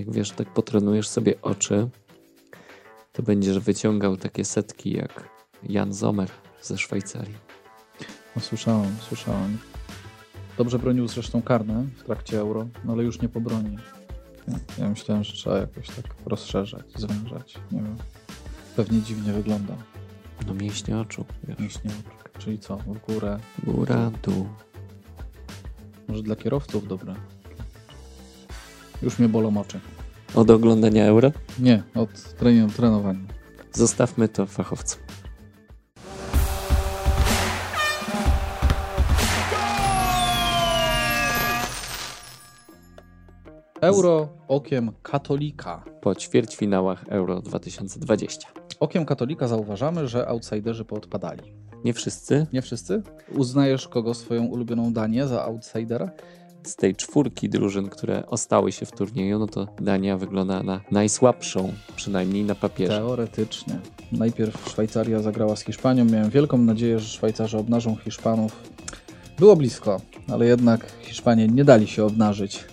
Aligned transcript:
Jak 0.00 0.10
wiesz, 0.10 0.30
tak 0.30 0.48
potrenujesz 0.52 1.08
sobie 1.08 1.42
oczy, 1.42 1.88
to 3.12 3.22
będziesz 3.22 3.58
wyciągał 3.58 4.16
takie 4.16 4.44
setki 4.44 4.92
jak 4.92 5.28
Jan 5.68 5.92
Zomer 5.92 6.28
ze 6.62 6.78
Szwajcarii. 6.78 7.34
No, 8.36 8.42
słyszałem, 8.42 8.96
słyszałem. 9.00 9.58
Dobrze 10.58 10.78
bronił 10.78 11.08
zresztą 11.08 11.42
karne 11.42 11.86
w 11.96 12.02
trakcie 12.02 12.40
euro, 12.40 12.66
no 12.84 12.92
ale 12.92 13.04
już 13.04 13.22
nie 13.22 13.28
po 13.28 13.40
broni. 13.40 13.76
Ja, 14.48 14.54
ja 14.78 14.88
myślałem, 14.88 15.24
że 15.24 15.32
trzeba 15.32 15.58
jakoś 15.58 15.86
tak 15.86 16.04
rozszerzać, 16.26 16.86
zwężać. 16.96 17.54
Nie 17.72 17.82
wiem. 17.82 17.96
Pewnie 18.76 19.02
dziwnie 19.02 19.32
wygląda. 19.32 19.76
No 20.46 20.54
mięśnie 20.54 20.98
oczu, 20.98 21.24
wiesz. 21.44 21.58
Mięśnie 21.58 21.90
oczu. 21.90 22.38
Czyli 22.38 22.58
co? 22.58 22.76
W 22.76 22.98
górę. 23.06 23.40
Góra, 23.64 24.10
dół. 24.22 24.48
Może 26.08 26.22
dla 26.22 26.36
kierowców 26.36 26.88
dobre. 26.88 27.14
Już 29.02 29.18
mnie 29.18 29.28
bolą 29.28 29.58
oczy. 29.58 29.80
Od 30.34 30.50
oglądania 30.50 31.04
euro? 31.06 31.32
Nie, 31.58 31.82
od 31.94 32.10
treni- 32.10 32.70
trenowania. 32.72 33.20
Zostawmy 33.72 34.28
to 34.28 34.46
fachowcom. 34.46 35.00
Euro 43.80 44.28
okiem 44.48 44.92
katolika. 45.02 45.84
Po 46.00 46.14
ćwierćfinałach 46.14 47.04
Euro 47.08 47.40
2020. 47.42 48.48
Okiem 48.80 49.04
katolika 49.06 49.48
zauważamy, 49.48 50.08
że 50.08 50.28
outsiderzy 50.28 50.84
poodpadali. 50.84 51.42
Nie 51.84 51.92
wszyscy 51.92 52.46
Nie 52.52 52.62
wszyscy? 52.62 53.02
Uznajesz 53.34 53.88
kogo 53.88 54.14
swoją 54.14 54.44
ulubioną 54.44 54.92
Danię 54.92 55.26
za 55.26 55.44
outsidera? 55.44 56.10
Z 56.62 56.76
tej 56.76 56.94
czwórki 56.94 57.48
drużyn, 57.48 57.88
które 57.88 58.26
ostały 58.26 58.72
się 58.72 58.86
w 58.86 58.92
turnieju, 58.92 59.38
no 59.38 59.46
to 59.46 59.66
Dania 59.80 60.16
wygląda 60.16 60.62
na 60.62 60.80
najsłabszą, 60.90 61.72
przynajmniej 61.96 62.44
na 62.44 62.54
papierze. 62.54 62.98
Teoretycznie. 62.98 63.78
Najpierw 64.12 64.68
Szwajcaria 64.68 65.22
zagrała 65.22 65.56
z 65.56 65.64
Hiszpanią. 65.64 66.04
Miałem 66.04 66.30
wielką 66.30 66.58
nadzieję, 66.58 66.98
że 66.98 67.08
Szwajcarzy 67.08 67.58
obnażą 67.58 67.96
Hiszpanów. 67.96 68.52
Było 69.38 69.56
blisko, 69.56 70.00
ale 70.28 70.46
jednak 70.46 70.86
Hiszpanie 71.02 71.48
nie 71.48 71.64
dali 71.64 71.86
się 71.86 72.04
obnażyć. 72.04 72.64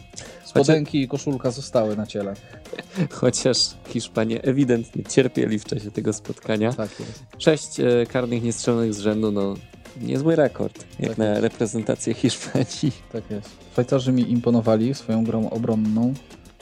Spodenki 0.46 1.02
i 1.02 1.08
koszulka 1.08 1.52
zostały 1.52 1.96
na 1.96 2.08
ciele. 2.08 2.34
Chociaż 3.20 3.58
Hiszpanie 3.88 4.44
ewidentnie 4.44 5.04
cierpieli 5.04 5.60
w 5.60 5.66
czasie 5.66 5.92
tego 5.92 6.14
spotkania. 6.14 6.74
Tak 6.74 7.00
jest. 7.00 7.24
Sześć 7.38 7.80
e, 7.80 8.06
karnych 8.06 8.44
niestrzelonych 8.44 8.94
z 8.94 9.00
rzędu, 9.00 9.32
no 9.32 9.56
niezły 10.02 10.36
rekord, 10.36 10.86
jak 11.00 11.10
Tak 11.10 11.18
na 11.18 11.26
jest. 11.26 11.42
reprezentację 11.42 12.14
Hiszpanii. 12.14 12.92
Tak 13.12 13.24
jest. 13.32 13.50
Szwajcarzy 13.72 14.12
mi 14.12 14.32
imponowali 14.32 14.94
swoją 14.94 15.24
grą 15.24 15.50
obronną. 15.50 16.14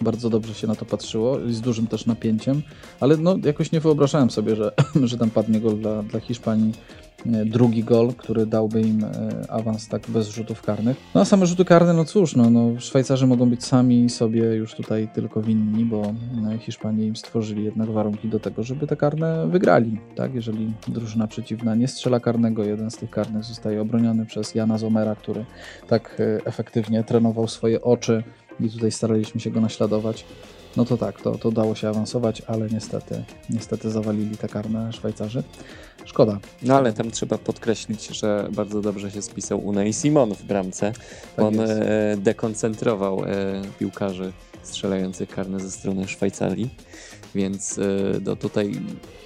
Bardzo 0.01 0.29
dobrze 0.29 0.53
się 0.53 0.67
na 0.67 0.75
to 0.75 0.85
patrzyło, 0.85 1.39
i 1.39 1.53
z 1.53 1.61
dużym 1.61 1.87
też 1.87 2.05
napięciem, 2.05 2.61
ale 2.99 3.17
no, 3.17 3.37
jakoś 3.43 3.71
nie 3.71 3.79
wyobrażałem 3.79 4.29
sobie, 4.31 4.55
że, 4.55 4.71
że 5.03 5.17
tam 5.17 5.29
padnie 5.29 5.59
gol 5.59 5.77
dla, 5.77 6.03
dla 6.03 6.19
Hiszpanii. 6.19 6.73
E, 7.33 7.45
Drugi 7.45 7.83
gol, 7.83 8.13
który 8.13 8.45
dałby 8.45 8.81
im 8.81 9.03
e, 9.03 9.51
awans 9.51 9.87
tak 9.87 10.01
bez 10.09 10.29
rzutów 10.29 10.61
karnych. 10.61 10.97
No 11.15 11.21
a 11.21 11.25
same 11.25 11.45
rzuty 11.45 11.65
karne, 11.65 11.93
no 11.93 12.05
cóż, 12.05 12.35
no, 12.35 12.49
no, 12.49 12.79
Szwajcarzy 12.79 13.27
mogą 13.27 13.49
być 13.49 13.65
sami 13.65 14.09
sobie 14.09 14.41
już 14.41 14.75
tutaj 14.75 15.07
tylko 15.13 15.41
winni, 15.41 15.85
bo 15.85 16.13
no, 16.35 16.57
Hiszpanie 16.57 17.07
im 17.07 17.15
stworzyli 17.15 17.63
jednak 17.63 17.89
warunki 17.89 18.29
do 18.29 18.39
tego, 18.39 18.63
żeby 18.63 18.87
te 18.87 18.95
karne 18.95 19.47
wygrali. 19.47 19.99
Tak? 20.15 20.35
Jeżeli 20.35 20.73
drużyna 20.87 21.27
przeciwna 21.27 21.75
nie 21.75 21.87
strzela 21.87 22.19
karnego, 22.19 22.63
jeden 22.63 22.91
z 22.91 22.97
tych 22.97 23.09
karnych 23.09 23.43
zostaje 23.43 23.81
obroniony 23.81 24.25
przez 24.25 24.55
Jana 24.55 24.77
Zomera, 24.77 25.15
który 25.15 25.45
tak 25.87 26.17
e, 26.19 26.45
efektywnie 26.45 27.03
trenował 27.03 27.47
swoje 27.47 27.81
oczy 27.81 28.23
i 28.59 28.69
tutaj 28.69 28.91
staraliśmy 28.91 29.41
się 29.41 29.51
go 29.51 29.61
naśladować. 29.61 30.25
No 30.77 30.85
to 30.85 30.97
tak, 30.97 31.21
to, 31.21 31.37
to 31.37 31.51
dało 31.51 31.75
się 31.75 31.89
awansować, 31.89 32.41
ale 32.41 32.69
niestety, 32.69 33.23
niestety 33.49 33.89
zawalili 33.89 34.37
te 34.37 34.47
karne 34.47 34.93
Szwajcarzy. 34.93 35.43
Szkoda. 36.05 36.39
No 36.61 36.75
ale 36.77 36.93
tam 36.93 37.11
trzeba 37.11 37.37
podkreślić, 37.37 38.07
że 38.07 38.47
bardzo 38.51 38.81
dobrze 38.81 39.11
się 39.11 39.21
spisał 39.21 39.59
Unai 39.59 39.93
Simon 39.93 40.35
w 40.35 40.43
bramce. 40.43 40.91
Tak 41.35 41.45
On 41.45 41.59
e, 41.59 42.17
dekoncentrował 42.17 43.23
e, 43.25 43.27
piłkarzy 43.79 44.33
strzelających 44.63 45.29
karne 45.29 45.59
ze 45.59 45.71
strony 45.71 46.07
Szwajcarii, 46.07 46.69
więc 47.35 47.77
e, 47.77 47.81
no 48.25 48.35
tutaj 48.35 48.71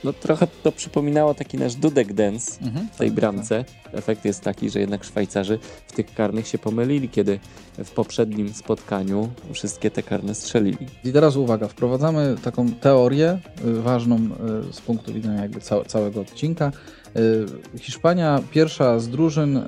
no, 0.04 0.14
trochę 0.14 0.48
to 0.64 0.72
przypominało 0.72 1.34
taki 1.34 1.58
nasz 1.58 1.76
dudek 1.76 2.14
dance 2.14 2.60
Mhm, 2.62 2.88
w 2.94 2.98
tej 2.98 3.08
tak, 3.08 3.16
bramce. 3.16 3.66
Efekt 3.94 4.26
jest 4.26 4.42
taki, 4.42 4.70
że 4.70 4.80
jednak 4.80 5.04
Szwajcarzy 5.04 5.60
w 5.88 5.92
tych 5.92 6.14
karnych 6.14 6.48
się 6.48 6.58
pomylili, 6.58 7.10
kiedy 7.10 7.40
w 7.78 7.92
poprzednim 7.92 8.54
spotkaniu 8.54 9.30
wszystkie 9.54 9.92
te 9.92 10.04
karne 10.04 10.36
strzelili. 10.36 10.88
I 11.06 11.12
teraz 11.12 11.36
uwaga, 11.36 11.68
wprowadzamy 11.68 12.36
taką 12.44 12.72
teorię 12.72 13.40
y, 13.66 13.82
ważną 13.82 14.16
y, 14.16 14.74
z 14.74 14.82
punktu 14.82 15.14
widzenia 15.14 15.42
jakby 15.42 15.62
całe, 15.62 15.86
całego 15.86 16.22
odcinka. 16.22 16.59
Y, 16.66 17.80
Hiszpania 17.80 18.40
pierwsza 18.52 19.00
z 19.00 19.10
drużyn 19.10 19.58
y, 19.58 19.62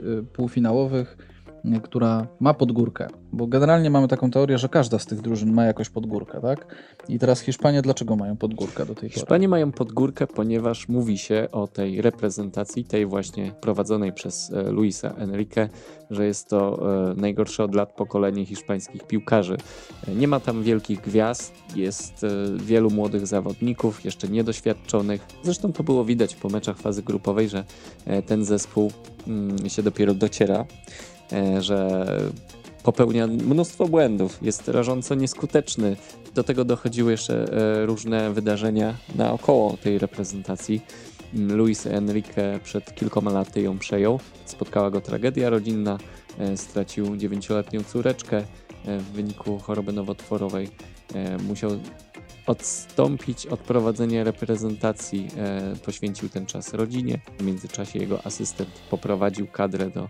y, 0.00 0.22
półfinałowych, 0.22 1.16
która 1.82 2.26
ma 2.40 2.54
podgórkę, 2.54 3.08
bo 3.32 3.46
generalnie 3.46 3.90
mamy 3.90 4.08
taką 4.08 4.30
teorię, 4.30 4.58
że 4.58 4.68
każda 4.68 4.98
z 4.98 5.06
tych 5.06 5.20
drużyn 5.20 5.52
ma 5.52 5.64
jakoś 5.64 5.90
podgórkę, 5.90 6.40
tak? 6.40 6.66
I 7.08 7.18
teraz 7.18 7.40
Hiszpanie 7.40 7.82
dlaczego 7.82 8.16
mają 8.16 8.36
podgórkę 8.36 8.86
do 8.86 8.94
tej 8.94 8.94
pory? 8.94 9.10
Hiszpanie 9.10 9.48
mają 9.48 9.72
podgórkę, 9.72 10.26
ponieważ 10.26 10.88
mówi 10.88 11.18
się 11.18 11.48
o 11.52 11.66
tej 11.66 12.02
reprezentacji, 12.02 12.84
tej 12.84 13.06
właśnie 13.06 13.52
prowadzonej 13.60 14.12
przez 14.12 14.52
e, 14.52 14.62
Luisa 14.70 15.14
Enrique, 15.14 15.68
że 16.10 16.26
jest 16.26 16.48
to 16.48 16.88
e, 17.10 17.14
najgorsze 17.14 17.64
od 17.64 17.74
lat 17.74 17.92
pokolenie 17.92 18.46
hiszpańskich 18.46 19.06
piłkarzy. 19.06 19.56
E, 20.08 20.14
Nie 20.14 20.28
ma 20.28 20.40
tam 20.40 20.62
wielkich 20.62 21.00
gwiazd, 21.00 21.52
jest 21.76 22.26
wielu 22.56 22.90
młodych 22.90 23.26
zawodników, 23.26 24.04
jeszcze 24.04 24.28
niedoświadczonych. 24.28 25.26
Zresztą 25.42 25.72
to 25.72 25.82
było 25.82 26.04
widać 26.04 26.36
po 26.36 26.48
meczach 26.48 26.78
fazy 26.78 27.02
grupowej, 27.02 27.48
że 27.48 27.64
ten 28.26 28.44
zespół 28.44 28.92
mm, 29.26 29.68
się 29.68 29.82
dopiero 29.82 30.14
dociera, 30.14 30.64
że 31.60 32.06
popełnia 32.82 33.26
mnóstwo 33.26 33.88
błędów, 33.88 34.38
jest 34.42 34.68
rażąco 34.68 35.14
nieskuteczny. 35.14 35.96
Do 36.34 36.44
tego 36.44 36.64
dochodziły 36.64 37.10
jeszcze 37.10 37.44
e, 37.52 37.86
różne 37.86 38.32
wydarzenia 38.32 38.94
naokoło 39.14 39.76
tej 39.76 39.98
reprezentacji. 39.98 40.80
Mm, 41.34 41.56
Luis 41.56 41.86
Enrique 41.86 42.60
przed 42.64 42.94
kilkoma 42.94 43.30
laty 43.30 43.60
ją 43.62 43.78
przejął. 43.78 44.20
Spotkała 44.44 44.90
go 44.90 45.00
tragedia 45.00 45.50
rodzinna. 45.50 45.98
e, 46.38 46.56
Stracił 46.56 47.16
dziewięcioletnią 47.16 47.82
córeczkę 47.82 48.36
e, 48.38 48.98
w 48.98 49.04
wyniku 49.04 49.58
choroby 49.58 49.92
nowotworowej. 49.92 50.68
E, 51.14 51.38
Musiał 51.38 51.70
odstąpić 52.46 53.46
od 53.46 53.60
prowadzenia 53.60 54.24
reprezentacji, 54.24 55.28
e, 55.38 55.76
poświęcił 55.84 56.28
ten 56.28 56.46
czas 56.46 56.74
rodzinie. 56.74 57.20
W 57.38 57.44
międzyczasie 57.44 57.98
jego 57.98 58.26
asystent 58.26 58.70
poprowadził 58.90 59.46
kadrę 59.46 59.90
do, 59.90 60.00
e, 60.02 60.08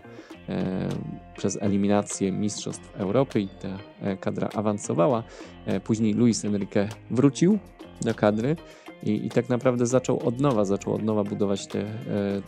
przez 1.37 1.57
eliminację 1.61 2.31
Mistrzostw 2.31 2.95
Europy 2.95 3.41
i 3.41 3.47
ta 3.47 3.77
e, 4.01 4.17
kadra 4.17 4.49
awansowała. 4.55 5.23
E, 5.65 5.79
później 5.79 6.13
Luis 6.13 6.45
Enrique 6.45 6.89
wrócił 7.11 7.59
do 8.01 8.15
kadry 8.15 8.55
i, 9.03 9.25
i 9.25 9.29
tak 9.29 9.49
naprawdę 9.49 9.85
zaczął 9.85 10.27
od 10.27 10.39
nowa, 10.39 10.65
zaczął 10.65 10.93
od 10.93 11.03
nowa 11.03 11.23
budować 11.23 11.67
te, 11.67 11.79
e, 11.79 11.85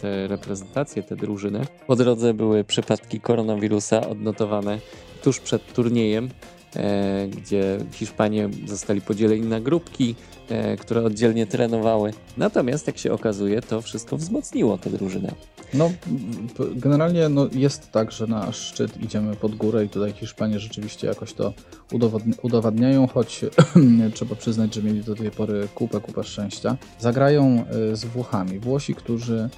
te 0.02 0.28
reprezentacje, 0.28 1.04
te 1.04 1.16
drużyny. 1.16 1.66
Po 1.88 1.96
drodze 1.96 2.34
były 2.34 2.64
przypadki 2.64 3.20
koronawirusa 3.20 4.08
odnotowane 4.08 4.80
tuż 5.24 5.40
przed 5.40 5.74
turniejem, 5.74 6.26
e, 6.26 6.59
gdzie 7.30 7.78
Hiszpanie 7.92 8.50
zostali 8.66 9.02
podzieleni 9.02 9.48
na 9.48 9.60
grupki, 9.60 10.16
e, 10.50 10.78
które 10.78 11.04
oddzielnie 11.04 11.48
trenowały. 11.48 12.14
Natomiast, 12.38 12.88
jak 12.88 12.98
się 12.98 13.12
okazuje, 13.12 13.62
to 13.62 13.82
wszystko 13.82 14.18
wzmocniło 14.18 14.78
tę 14.78 14.90
drużynę. 14.90 15.32
No, 15.74 15.92
generalnie 16.76 17.30
no, 17.30 17.48
jest 17.52 17.92
tak, 17.92 18.12
że 18.12 18.28
na 18.28 18.52
szczyt 18.52 19.02
idziemy 19.04 19.36
pod 19.36 19.56
górę 19.56 19.86
i 19.86 19.90
tutaj 19.90 20.14
Hiszpanie 20.14 20.60
rzeczywiście 20.60 21.08
jakoś 21.08 21.34
to 21.34 21.54
udowadniają, 22.42 23.08
choć 23.08 23.46
trzeba 24.16 24.36
przyznać, 24.36 24.76
że 24.76 24.84
mieli 24.84 25.04
do 25.04 25.16
tej 25.16 25.32
pory 25.32 25.68
kupę, 25.76 26.02
kupę 26.02 26.24
szczęścia. 26.24 26.78
Zagrają 27.00 27.66
y, 27.92 27.96
z 27.96 28.06
Włochami. 28.06 28.60
Włosi, 28.60 28.96
którzy, 28.96 29.50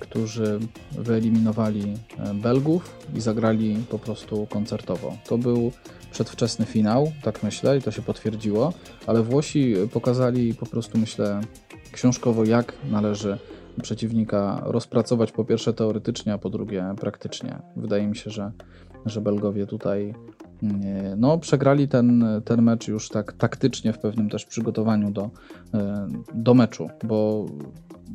którzy 0.00 0.58
wyeliminowali 0.92 1.82
y, 1.82 2.34
Belgów 2.34 3.06
i 3.14 3.20
zagrali 3.20 3.76
po 3.90 3.98
prostu 3.98 4.46
koncertowo. 4.46 5.16
To 5.26 5.38
był 5.38 5.72
przedwczesny 6.12 6.66
finał, 6.66 7.12
tak 7.22 7.42
myślę, 7.42 7.78
i 7.78 7.82
to 7.82 7.90
się 7.90 8.02
potwierdziło, 8.02 8.72
ale 9.06 9.22
Włosi 9.22 9.74
pokazali 9.92 10.54
po 10.54 10.66
prostu, 10.66 10.98
myślę, 10.98 11.40
książkowo, 11.92 12.44
jak 12.44 12.72
należy 12.90 13.38
przeciwnika 13.82 14.62
rozpracować 14.64 15.32
po 15.32 15.44
pierwsze 15.44 15.72
teoretycznie, 15.72 16.32
a 16.32 16.38
po 16.38 16.50
drugie 16.50 16.94
praktycznie. 17.00 17.58
Wydaje 17.76 18.06
mi 18.06 18.16
się, 18.16 18.30
że, 18.30 18.52
że 19.06 19.20
Belgowie 19.20 19.66
tutaj 19.66 20.14
No, 21.16 21.38
przegrali 21.38 21.88
ten, 21.88 22.24
ten 22.44 22.62
mecz 22.62 22.88
już 22.88 23.08
tak 23.08 23.32
taktycznie 23.32 23.92
w 23.92 23.98
pewnym 23.98 24.30
też 24.30 24.44
przygotowaniu 24.44 25.10
do, 25.10 25.30
e, 25.74 26.08
do 26.34 26.54
meczu, 26.54 26.88
bo 27.04 27.46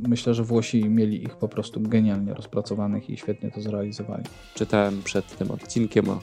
myślę, 0.07 0.33
że 0.33 0.43
Włosi 0.43 0.89
mieli 0.89 1.23
ich 1.23 1.35
po 1.35 1.47
prostu 1.47 1.81
genialnie 1.81 2.33
rozpracowanych 2.33 3.09
i 3.09 3.17
świetnie 3.17 3.51
to 3.51 3.61
zrealizowali. 3.61 4.23
Czytałem 4.55 5.03
przed 5.03 5.37
tym 5.37 5.51
odcinkiem 5.51 6.09
o, 6.09 6.19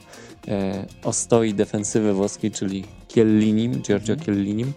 e, 0.47 0.85
o 1.03 1.13
stoi 1.13 1.53
defensywy 1.53 2.13
włoskiej, 2.13 2.51
czyli 2.51 2.83
Chiellinim, 3.13 3.71
Giorgio 3.71 4.13
mhm. 4.13 4.19
Chiellinim, 4.19 4.73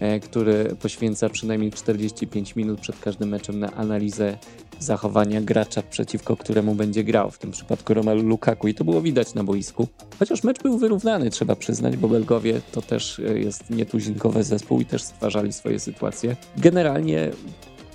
e, 0.00 0.20
który 0.20 0.76
poświęca 0.82 1.28
przynajmniej 1.28 1.72
45 1.72 2.56
minut 2.56 2.80
przed 2.80 3.00
każdym 3.00 3.28
meczem 3.28 3.60
na 3.60 3.72
analizę 3.72 4.38
zachowania 4.78 5.40
gracza, 5.40 5.82
przeciwko 5.82 6.36
któremu 6.36 6.74
będzie 6.74 7.04
grał, 7.04 7.30
w 7.30 7.38
tym 7.38 7.50
przypadku 7.50 7.94
Romelu 7.94 8.22
Lukaku 8.22 8.68
i 8.68 8.74
to 8.74 8.84
było 8.84 9.02
widać 9.02 9.34
na 9.34 9.44
boisku. 9.44 9.88
Chociaż 10.18 10.44
mecz 10.44 10.62
był 10.62 10.78
wyrównany, 10.78 11.30
trzeba 11.30 11.56
przyznać, 11.56 11.96
bo 11.96 12.08
Belgowie 12.08 12.60
to 12.72 12.82
też 12.82 13.18
e, 13.18 13.38
jest 13.38 13.70
nietuzinkowy 13.70 14.44
zespół 14.44 14.80
i 14.80 14.86
też 14.86 15.02
stwarzali 15.02 15.52
swoje 15.52 15.80
sytuacje. 15.80 16.36
Generalnie 16.56 17.30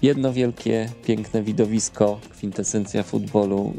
jedno 0.02 0.34
wielkie, 0.34 0.90
piękne 1.06 1.44
widowisko, 1.44 2.20
kwintesencja 2.30 3.04
futbolu, 3.04 3.74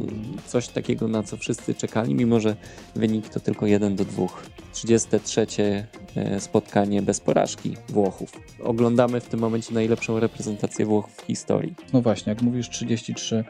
coś 0.46 0.68
takiego, 0.68 1.08
na 1.08 1.22
co 1.22 1.36
wszyscy 1.36 1.74
czekali, 1.74 2.14
mimo 2.14 2.40
że 2.40 2.56
wynik 2.94 3.28
to 3.28 3.40
tylko 3.40 3.66
1 3.66 3.96
do 3.96 4.04
2. 4.04 4.26
33 4.72 5.46
e, 6.16 6.40
spotkanie 6.40 7.02
bez 7.02 7.20
porażki 7.20 7.76
Włochów. 7.88 8.32
Oglądamy 8.62 9.20
w 9.20 9.28
tym 9.28 9.40
momencie 9.40 9.74
najlepszą 9.74 10.20
reprezentację 10.20 10.86
Włochów 10.86 11.16
w 11.16 11.22
historii. 11.22 11.74
No 11.92 12.02
właśnie, 12.02 12.30
jak 12.30 12.42
mówisz 12.42 12.68
33 12.70 13.44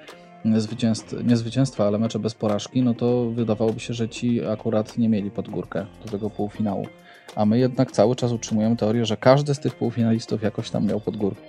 zwycięstw, 0.56 1.14
nie 1.24 1.36
zwycięstwa, 1.36 1.86
ale 1.86 1.98
mecze 1.98 2.18
bez 2.18 2.34
porażki, 2.34 2.82
no 2.82 2.94
to 2.94 3.30
wydawałoby 3.30 3.80
się, 3.80 3.94
że 3.94 4.08
ci 4.08 4.44
akurat 4.44 4.98
nie 4.98 5.08
mieli 5.08 5.30
pod 5.30 5.48
górkę 5.48 5.86
do 6.04 6.10
tego 6.10 6.30
półfinału. 6.30 6.86
A 7.36 7.46
my 7.46 7.58
jednak 7.58 7.92
cały 7.92 8.16
czas 8.16 8.32
utrzymujemy 8.32 8.76
teorię, 8.76 9.04
że 9.04 9.16
każdy 9.16 9.54
z 9.54 9.60
tych 9.60 9.74
półfinalistów 9.74 10.42
jakoś 10.42 10.70
tam 10.70 10.86
miał 10.86 11.00
pod 11.00 11.16
górkę. 11.16 11.42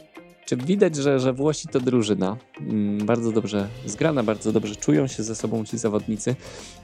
Czy 0.45 0.57
widać, 0.57 0.95
że, 0.95 1.19
że 1.19 1.33
Włosi 1.33 1.67
to 1.67 1.79
drużyna, 1.79 2.37
mm, 2.59 3.05
bardzo 3.05 3.31
dobrze 3.31 3.67
zgrana, 3.85 4.23
bardzo 4.23 4.51
dobrze 4.51 4.75
czują 4.75 5.07
się 5.07 5.23
ze 5.23 5.35
sobą 5.35 5.65
ci 5.65 5.77
zawodnicy, 5.77 6.35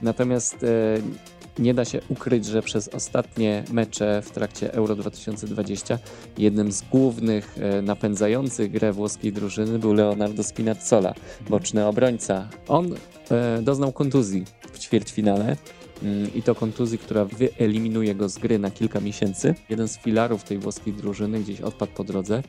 natomiast 0.02 0.64
e, 0.64 1.58
nie 1.58 1.74
da 1.74 1.84
się 1.84 2.00
ukryć, 2.08 2.46
że 2.46 2.62
przez 2.62 2.88
ostatnie 2.88 3.64
mecze 3.72 4.22
w 4.24 4.30
trakcie 4.30 4.74
Euro 4.74 4.96
2020 4.96 5.98
jednym 6.38 6.72
z 6.72 6.82
głównych 6.82 7.56
e, 7.58 7.82
napędzających 7.82 8.70
grę 8.70 8.92
włoskiej 8.92 9.32
drużyny 9.32 9.78
był 9.78 9.92
Leonardo 9.92 10.42
Spinazzola, 10.42 11.14
boczny 11.48 11.86
obrońca. 11.86 12.48
On 12.68 12.94
e, 13.30 13.62
doznał 13.62 13.92
kontuzji 13.92 14.44
w 14.72 14.78
ćwierćfinale 14.78 15.56
mm, 16.02 16.34
i 16.34 16.42
to 16.42 16.54
kontuzji, 16.54 16.98
która 16.98 17.24
wyeliminuje 17.24 18.14
go 18.14 18.28
z 18.28 18.38
gry 18.38 18.58
na 18.58 18.70
kilka 18.70 19.00
miesięcy. 19.00 19.54
Jeden 19.68 19.88
z 19.88 19.98
filarów 19.98 20.44
tej 20.44 20.58
włoskiej 20.58 20.92
drużyny 20.92 21.40
gdzieś 21.40 21.60
odpadł 21.60 21.92
po 21.92 22.04
drodze 22.04 22.42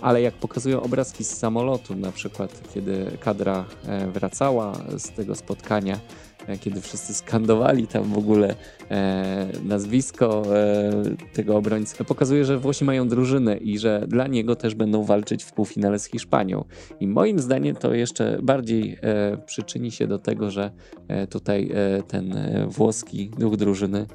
ale 0.00 0.22
jak 0.22 0.34
pokazują 0.34 0.82
obrazki 0.82 1.24
z 1.24 1.38
samolotu, 1.38 1.94
na 1.94 2.12
przykład 2.12 2.62
kiedy 2.74 3.06
kadra 3.20 3.64
e, 3.86 4.10
wracała 4.10 4.72
z 4.98 5.10
tego 5.10 5.34
spotkania, 5.34 6.00
e, 6.46 6.58
kiedy 6.58 6.80
wszyscy 6.80 7.14
skandowali 7.14 7.86
tam 7.86 8.04
w 8.04 8.18
ogóle 8.18 8.54
e, 8.90 9.48
nazwisko 9.64 10.42
e, 10.56 10.92
tego 11.32 11.56
obrońcy, 11.56 12.04
pokazuje, 12.04 12.44
że 12.44 12.58
Włosi 12.58 12.84
mają 12.84 13.08
drużynę 13.08 13.56
i 13.56 13.78
że 13.78 14.04
dla 14.08 14.26
niego 14.26 14.56
też 14.56 14.74
będą 14.74 15.04
walczyć 15.04 15.44
w 15.44 15.52
półfinale 15.52 15.98
z 15.98 16.04
Hiszpanią. 16.04 16.64
I 17.00 17.08
moim 17.08 17.38
zdaniem 17.38 17.76
to 17.76 17.94
jeszcze 17.94 18.38
bardziej 18.42 18.98
e, 19.02 19.36
przyczyni 19.46 19.90
się 19.90 20.06
do 20.06 20.18
tego, 20.18 20.50
że 20.50 20.70
e, 21.08 21.26
tutaj 21.26 21.70
ten 22.08 22.34
włoski 22.68 23.30
duch 23.38 23.56
drużyny 23.56 24.06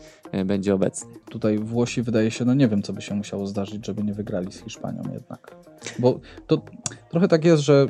będzie 0.45 0.75
obecny. 0.75 1.13
Tutaj 1.29 1.57
Włosi 1.57 2.01
wydaje 2.01 2.31
się, 2.31 2.45
no 2.45 2.53
nie 2.53 2.67
wiem, 2.67 2.83
co 2.83 2.93
by 2.93 3.01
się 3.01 3.15
musiało 3.15 3.47
zdarzyć, 3.47 3.85
żeby 3.85 4.03
nie 4.03 4.13
wygrali 4.13 4.51
z 4.51 4.63
Hiszpanią 4.63 5.01
jednak. 5.13 5.55
Bo 5.99 6.19
to 6.47 6.61
trochę 7.09 7.27
tak 7.27 7.45
jest, 7.45 7.63
że 7.63 7.87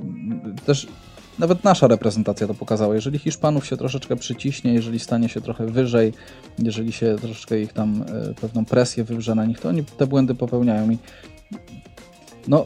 też 0.66 0.88
nawet 1.40 1.64
nasza 1.64 1.88
reprezentacja 1.88 2.48
to 2.48 2.54
pokazała. 2.54 2.96
Jeżeli 2.96 3.20
Hiszpanów 3.20 3.66
się 3.66 3.78
troszeczkę 3.78 4.16
przyciśnie, 4.16 4.74
jeżeli 4.74 5.00
stanie 5.00 5.30
się 5.30 5.42
trochę 5.42 5.66
wyżej, 5.66 6.14
jeżeli 6.60 6.92
się 6.92 7.16
troszeczkę 7.22 7.62
ich 7.62 7.74
tam 7.74 8.04
e, 8.08 8.34
pewną 8.34 8.66
presję 8.66 9.04
wywrze 9.04 9.36
na 9.36 9.46
nich, 9.46 9.60
to 9.60 9.70
oni 9.70 9.84
te 9.86 10.08
błędy 10.08 10.36
popełniają. 10.36 10.90
I 10.90 10.98
no, 12.48 12.66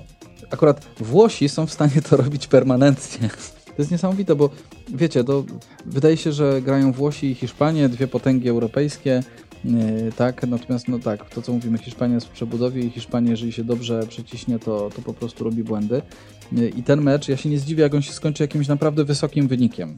akurat 0.51 0.85
Włosi 0.99 1.49
są 1.49 1.65
w 1.65 1.71
stanie 1.71 2.01
to 2.09 2.17
robić 2.17 2.47
permanentnie. 2.47 3.29
To 3.65 3.81
jest 3.81 3.91
niesamowite, 3.91 4.35
bo 4.35 4.49
wiecie, 4.87 5.23
to 5.23 5.43
wydaje 5.85 6.17
się, 6.17 6.31
że 6.31 6.61
grają 6.61 6.91
Włosi 6.91 7.31
i 7.31 7.35
Hiszpanie, 7.35 7.89
dwie 7.89 8.07
potęgi 8.07 8.49
europejskie, 8.49 9.23
E, 9.54 9.54
tak, 10.15 10.47
natomiast 10.47 10.87
no 10.87 10.99
tak, 10.99 11.29
to 11.29 11.41
co 11.41 11.53
mówimy, 11.53 11.77
Hiszpania 11.77 12.15
jest 12.15 12.27
w 12.27 12.29
przebudowie 12.29 12.81
i 12.81 12.89
Hiszpania, 12.89 13.31
jeżeli 13.31 13.51
się 13.51 13.63
dobrze 13.63 14.07
przeciśnie, 14.07 14.59
to, 14.59 14.89
to 14.95 15.01
po 15.01 15.13
prostu 15.13 15.43
robi 15.43 15.63
błędy. 15.63 16.01
E, 16.57 16.69
I 16.69 16.83
ten 16.83 17.01
mecz, 17.01 17.27
ja 17.27 17.37
się 17.37 17.49
nie 17.49 17.59
zdziwię, 17.59 17.83
jak 17.83 17.93
on 17.93 18.01
się 18.01 18.11
skończy 18.11 18.43
jakimś 18.43 18.67
naprawdę 18.67 19.03
wysokim 19.03 19.47
wynikiem. 19.47 19.97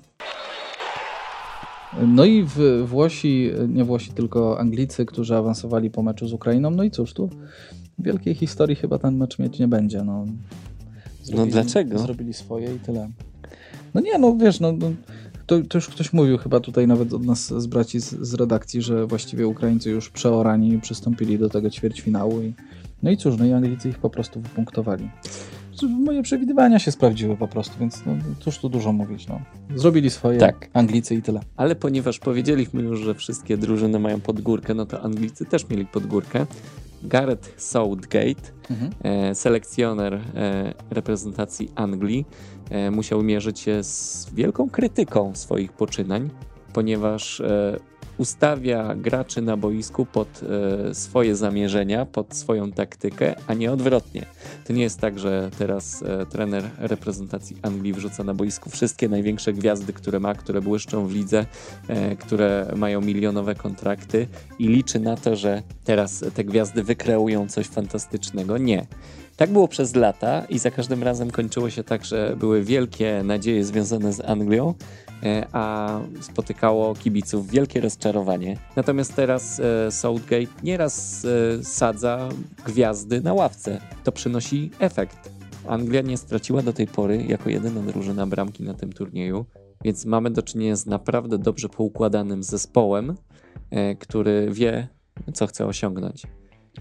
No 2.07 2.25
i 2.25 2.44
w 2.44 2.83
Włosi, 2.86 3.51
nie 3.68 3.83
Włosi, 3.83 4.12
tylko 4.12 4.59
Anglicy, 4.59 5.06
którzy 5.06 5.36
awansowali 5.36 5.89
po 5.89 6.04
meczu 6.04 6.27
z 6.27 6.33
Ukrainą. 6.33 6.69
No 6.69 6.83
i 6.83 6.92
cóż, 6.92 7.13
tu 7.13 7.30
wielkiej 8.00 8.36
historii 8.36 8.75
chyba 8.75 9.00
ten 9.00 9.18
mecz 9.18 9.39
mieć 9.39 9.59
nie 9.59 9.68
będzie. 9.68 10.04
No, 10.04 10.25
no 10.25 10.25
zrobili, 11.24 11.48
no 11.48 11.51
dlaczego? 11.51 12.00
Zrobili 12.00 12.33
swoje 12.33 12.75
i 12.75 12.80
tyle. 12.80 13.09
No 13.94 14.01
nie, 14.01 14.18
no 14.18 14.36
wiesz, 14.36 14.59
no, 14.59 14.71
no 14.71 14.92
to, 15.48 15.62
to, 15.62 15.78
już 15.78 15.88
ktoś 15.88 16.14
mówił 16.14 16.38
chyba 16.38 16.60
tutaj 16.60 16.88
nawet 16.88 17.14
od 17.14 17.26
nas 17.26 17.54
z 17.62 17.68
braci 17.68 18.00
z, 18.00 18.10
z 18.10 18.34
redakcji, 18.34 18.82
że 18.82 19.08
właściwie 19.08 19.48
Ukraińcy 19.48 19.90
już 19.90 20.10
przeorani 20.10 20.82
przystąpili 20.82 21.40
do 21.40 21.50
tego 21.50 21.70
ćwierćfinału 21.70 22.42
i 22.42 22.54
no 23.04 23.12
i 23.12 23.18
cóż, 23.18 23.38
no 23.38 23.46
i 23.46 23.54
Anglicy 23.54 23.90
ich 23.90 24.00
po 24.00 24.10
prostu 24.10 24.42
wypunktowali. 24.42 25.10
Moje 25.90 26.24
przewidywania 26.24 26.80
się 26.80 26.92
sprawdziły 26.92 27.38
po 27.38 27.48
prostu, 27.48 27.80
więc 27.80 28.06
no, 28.06 28.14
cóż 28.40 28.58
tu 28.58 28.70
dużo 28.70 28.94
mówić. 28.94 29.28
No. 29.28 29.42
Zrobili 29.76 30.10
swoje 30.10 30.40
tak. 30.40 30.70
Anglicy 30.74 31.16
i 31.16 31.22
tyle. 31.22 31.40
Ale 31.58 31.76
ponieważ 31.76 32.20
powiedzieliśmy 32.20 32.82
już, 32.82 33.00
że 33.00 33.16
wszystkie 33.16 33.58
drużyny 33.58 34.00
mają 34.00 34.20
podgórkę, 34.20 34.74
no 34.74 34.86
to 34.86 35.02
Anglicy 35.02 35.46
też 35.46 35.70
mieli 35.70 35.86
podgórkę. 35.86 36.46
Gareth 37.04 37.62
Southgate, 37.62 38.52
mhm. 38.70 38.92
e, 39.04 39.36
selekcjoner 39.36 40.14
e, 40.14 40.74
reprezentacji 40.90 41.72
Anglii, 41.76 42.26
musiał 42.92 43.24
mierzyć 43.24 43.60
się 43.60 43.84
z 43.84 44.28
wielką 44.34 44.69
krytyką 44.69 45.36
swoich 45.36 45.72
poczynań, 45.74 46.30
ponieważ 46.74 47.40
e, 47.40 47.80
ustawia 48.18 48.96
graczy 48.96 49.42
na 49.42 49.58
boisku 49.58 50.06
pod 50.06 50.42
e, 50.90 50.96
swoje 50.96 51.36
zamierzenia, 51.36 52.06
pod 52.06 52.36
swoją 52.36 52.72
taktykę, 52.72 53.36
a 53.48 53.54
nie 53.54 53.72
odwrotnie. 53.72 54.25
To 54.68 54.74
nie 54.74 54.84
jest 54.84 55.00
tak, 55.00 55.19
że 55.19 55.50
teraz 55.58 56.04
e, 56.04 56.25
trener 56.25 56.64
reprezentacji 56.78 57.58
Anglii 57.62 57.94
wrzuca 57.94 58.24
na 58.24 58.34
boisku 58.34 58.69
wszystkie 58.69 59.10
największe 59.10 59.54
gwiazdy, 59.54 59.94
które 59.94 60.19
ma, 60.19 60.36
które 60.36 60.62
błyszczą 60.62 61.08
w 61.08 61.14
lidze, 61.14 61.46
e, 61.88 62.16
które 62.16 62.74
mają 62.75 63.02
milionowe 63.02 63.56
kontrakty 63.56 64.28
i 64.60 64.68
liczy 64.68 65.00
na 65.00 65.18
to, 65.18 65.36
że 65.36 65.64
teraz 65.84 66.25
te 66.34 66.44
gwiazdy 66.44 66.84
wykreują 66.84 67.48
coś 67.48 67.68
fantastycznego. 67.68 68.58
Nie. 68.58 68.88
Tak 69.38 69.52
było 69.52 69.68
przez 69.68 69.96
lata 69.96 70.46
i 70.50 70.60
za 70.60 70.72
każdym 70.72 71.04
razem 71.04 71.32
kończyło 71.32 71.70
się 71.70 71.84
tak, 71.84 72.06
że 72.06 72.36
były 72.40 72.64
wielkie 72.64 73.22
nadzieje 73.24 73.64
związane 73.64 74.14
z 74.14 74.22
Anglią, 74.22 74.74
E, 75.24 75.48
a 75.52 76.00
spotykało 76.22 76.96
kibiców 76.96 77.50
wielkie 77.50 77.82
rozczarowanie. 77.82 78.58
Natomiast 78.76 79.16
teraz 79.16 79.60
e, 79.60 79.92
Southgate 79.92 80.64
nieraz 80.64 81.26
e, 81.26 81.64
sadza 81.64 82.30
gwiazdy 82.66 83.22
na 83.22 83.34
ławce. 83.34 83.82
To 84.04 84.12
przynosi 84.12 84.72
efekt. 84.80 85.32
Anglia 85.68 86.02
nie 86.02 86.18
straciła 86.18 86.62
do 86.62 86.74
tej 86.74 86.88
pory 86.88 87.24
jako 87.28 87.50
jedyna 87.50 87.82
drużyna 87.82 88.28
bramki 88.28 88.64
na 88.64 88.74
tym 88.74 88.94
turnieju, 88.94 89.46
więc 89.84 90.06
mamy 90.06 90.32
do 90.32 90.42
czynienia 90.42 90.76
z 90.76 90.86
naprawdę 90.86 91.38
dobrze 91.38 91.70
poukładanym 91.70 92.44
zespołem, 92.44 93.16
który 94.00 94.48
wie, 94.52 94.88
co 95.34 95.48
chce 95.48 95.66
osiągnąć. 95.66 96.24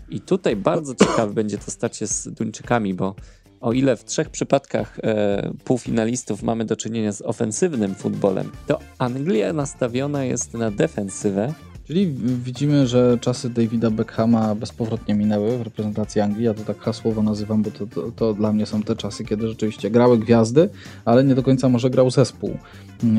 I 0.09 0.21
tutaj 0.21 0.57
bardzo 0.57 0.95
ciekawe 0.95 1.35
będzie 1.35 1.59
to 1.59 1.71
starcie 1.71 2.07
z 2.07 2.29
Duńczykami, 2.29 2.95
bo 2.95 3.15
o 3.61 3.73
ile 3.73 3.97
w 3.97 4.05
trzech 4.05 4.31
przypadkach 4.31 4.99
e, 5.03 5.53
półfinalistów 5.65 6.43
mamy 6.43 6.65
do 6.65 6.77
czynienia 6.77 7.13
z 7.13 7.23
ofensywnym 7.23 7.95
futbolem, 7.95 8.51
to 8.67 8.79
Anglia 8.99 9.53
nastawiona 9.53 10.25
jest 10.25 10.55
na 10.55 10.71
defensywę. 10.71 11.55
Czyli 11.87 12.15
widzimy, 12.45 12.87
że 12.87 13.19
czasy 13.21 13.51
Davida 13.51 13.91
Beckhama 13.91 14.55
bezpowrotnie 14.55 15.15
minęły 15.15 15.59
w 15.59 15.63
reprezentacji 15.63 16.21
Anglii. 16.21 16.45
Ja 16.45 16.55
to 16.55 16.63
tak 16.63 16.79
hasłowo 16.79 17.23
nazywam, 17.23 17.63
bo 17.63 17.71
to, 17.71 17.87
to, 17.87 18.13
to, 18.13 18.35
dla 18.35 18.53
mnie 18.53 18.67
są 18.67 18.83
te 18.83 18.97
czasy, 18.97 19.25
kiedy 19.25 19.49
rzeczywiście 19.49 19.91
grały 19.91 20.19
gwiazdy, 20.19 20.69
ale 21.05 21.25
nie 21.25 21.35
do 21.35 21.43
końca 21.43 21.69
może 21.69 21.91
grał 21.91 22.11
zespół. 22.11 22.59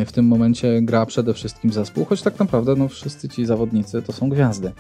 W 0.06 0.12
tym 0.12 0.26
momencie 0.26 0.82
gra 0.82 1.06
przede 1.06 1.34
wszystkim 1.34 1.74
zespół, 1.74 2.06
choć 2.06 2.22
tak 2.22 2.40
naprawdę 2.40 2.76
no, 2.76 2.88
wszyscy 2.88 3.30
ci 3.30 3.46
zawodnicy 3.46 4.02
to 4.02 4.14
są 4.14 4.30
gwiazdy. 4.30 4.72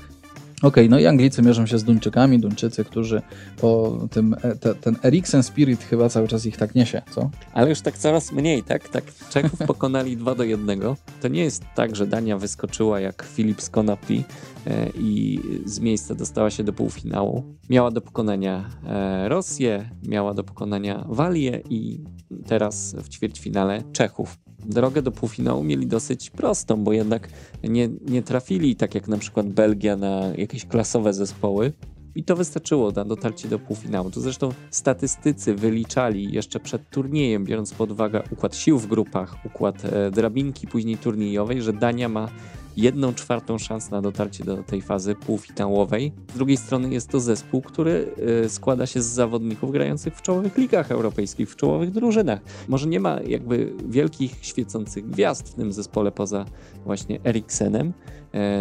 Okej, 0.64 0.90
no 0.90 1.00
i 1.00 1.06
Anglicy 1.06 1.42
mierzą 1.42 1.66
się 1.66 1.80
z 1.80 1.84
Duńczykami, 1.84 2.40
Duńczycy, 2.40 2.86
którzy 2.86 3.22
po 3.58 3.98
tym, 4.12 4.36
e, 4.42 4.56
te, 4.56 4.76
ten 4.76 4.96
Eriksen 5.04 5.44
Spirit 5.44 5.84
chyba 5.84 6.10
cały 6.10 6.28
czas 6.28 6.46
ich 6.46 6.58
tak 6.58 6.76
niesie, 6.76 7.02
co? 7.12 7.30
Ale 7.54 7.70
już 7.70 7.82
tak 7.82 7.98
coraz 7.98 8.32
mniej, 8.32 8.64
tak? 8.64 8.90
Tak 8.90 9.04
Czechów 9.30 9.60
pokonali 9.68 10.18
2 10.18 10.36
do 10.36 10.44
1. 10.44 10.80
To 11.22 11.28
nie 11.28 11.44
jest 11.44 11.64
tak, 11.76 11.96
że 11.96 12.08
Dania 12.08 12.38
wyskoczyła 12.38 13.00
jak 13.00 13.24
Filip 13.24 13.62
z 13.62 13.70
Konopli 13.70 14.24
e, 14.68 14.90
i 14.90 15.40
z 15.66 15.80
miejsca 15.80 16.16
dostała 16.16 16.50
się 16.50 16.64
do 16.64 16.74
półfinału. 16.74 17.44
Miała 17.70 17.92
do 17.92 18.02
pokonania 18.02 18.70
e, 18.88 19.30
Rosję, 19.30 19.90
miała 20.08 20.34
do 20.34 20.44
pokonania 20.44 21.06
Walię 21.10 21.62
i 21.70 22.04
teraz 22.48 22.96
w 22.96 23.10
ćwierćfinale 23.10 23.84
Czechów 23.94 24.38
drogę 24.67 25.01
do 25.01 25.12
półfinału 25.12 25.63
mieli 25.63 25.88
dosyć 25.88 26.29
prostą, 26.29 26.83
bo 26.83 26.93
jednak 26.93 27.29
nie, 27.63 27.89
nie 28.07 28.21
trafili 28.21 28.75
tak 28.75 28.95
jak 28.95 29.07
na 29.07 29.17
przykład 29.17 29.47
Belgia 29.47 29.97
na 29.97 30.21
jakieś 30.38 30.65
klasowe 30.65 31.13
zespoły. 31.13 31.74
I 32.15 32.24
to 32.24 32.36
wystarczyło 32.36 32.91
na 32.91 33.05
dotarcie 33.05 33.47
do 33.47 33.59
półfinału. 33.59 34.12
Tu 34.12 34.21
zresztą 34.21 34.50
statystycy 34.71 35.55
wyliczali 35.55 36.33
jeszcze 36.33 36.59
przed 36.59 36.89
turniejem, 36.89 37.45
biorąc 37.45 37.74
pod 37.74 37.91
uwagę 37.91 38.24
układ 38.31 38.55
sił 38.55 38.79
w 38.79 38.88
grupach, 38.88 39.36
układ 39.45 39.86
e, 39.86 40.12
drabinki 40.12 40.67
później 40.67 40.97
turniejowej, 40.97 41.62
że 41.62 41.74
Dania 41.74 42.09
ma 42.09 42.29
jedną 42.77 43.13
czwartą 43.13 43.57
szans 43.57 43.91
na 43.91 44.01
dotarcie 44.01 44.43
do 44.43 44.57
tej 44.57 44.81
fazy 44.81 45.15
półfinałowej. 45.15 46.12
Z 46.34 46.34
drugiej 46.34 46.57
strony 46.57 46.89
jest 46.93 47.10
to 47.10 47.19
zespół, 47.19 47.62
który 47.62 48.13
y, 48.46 48.50
składa 48.50 48.86
się 48.86 49.01
z 49.01 49.05
zawodników 49.05 49.72
grających 49.72 50.15
w 50.15 50.22
czołowych 50.22 50.57
ligach 50.57 50.91
europejskich, 50.91 51.50
w 51.50 51.55
czołowych 51.55 51.91
drużynach. 51.91 52.39
Może 52.67 52.88
nie 52.88 53.00
ma 53.00 53.19
jakby 53.22 53.74
wielkich 53.89 54.36
świecących 54.41 55.10
gwiazd 55.10 55.50
w 55.50 55.53
tym 55.53 55.74
zespole 55.74 56.12
poza 56.12 56.46
właśnie 56.86 57.19
Eriksenem, 57.25 57.93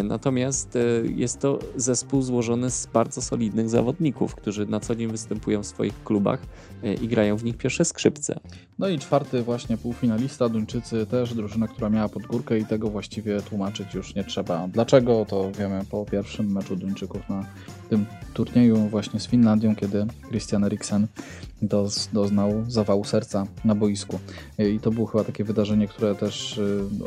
Natomiast 0.04 0.76
e, 0.76 0.80
jest 1.16 1.40
to 1.40 1.58
zespół 1.76 2.22
złożony 2.22 2.70
z 2.70 2.86
bardzo 2.86 3.22
solidnych 3.22 3.68
zawodników, 3.68 4.34
którzy 4.34 4.66
na 4.66 4.80
co 4.80 4.94
dzień 4.94 5.08
występują 5.08 5.62
w 5.62 5.66
swoich 5.66 6.04
klubach 6.04 6.40
e, 6.82 6.94
i 6.94 7.08
grają 7.08 7.36
w 7.36 7.44
nich 7.44 7.56
pierwsze 7.56 7.84
skrzypce. 7.84 8.40
No 8.78 8.88
i 8.88 8.98
czwarty 8.98 9.42
właśnie 9.42 9.76
półfinalista, 9.76 10.48
Duńczycy, 10.48 11.06
też 11.06 11.34
drużyna, 11.34 11.68
która 11.68 11.90
miała 11.90 12.08
podgórkę 12.08 12.58
i 12.58 12.66
tego 12.66 12.90
właściwie 12.90 13.40
tłumaczyć 13.40 13.94
już 13.94 14.14
nie 14.14 14.24
trzeba. 14.24 14.68
Dlaczego, 14.68 15.26
to 15.28 15.52
wiemy 15.58 15.80
po 15.90 16.04
pierwszym 16.04 16.52
meczu 16.52 16.76
Duńczyków 16.76 17.28
na 17.28 17.46
tym 17.90 18.06
turnieju 18.34 18.76
właśnie 18.76 19.20
z 19.20 19.26
Finlandią, 19.26 19.76
kiedy 19.76 20.06
Christian 20.28 20.64
Eriksen 20.64 21.06
doznał 22.12 22.64
zawału 22.68 23.04
serca 23.04 23.46
na 23.64 23.74
boisku. 23.74 24.18
I 24.58 24.80
to 24.80 24.90
było 24.90 25.06
chyba 25.06 25.24
takie 25.24 25.44
wydarzenie, 25.44 25.88
które 25.88 26.14
też 26.14 26.60